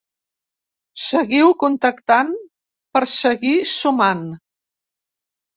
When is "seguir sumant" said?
3.15-4.25